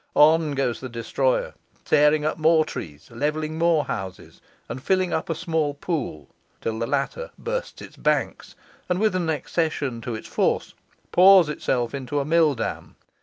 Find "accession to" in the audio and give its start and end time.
9.29-10.15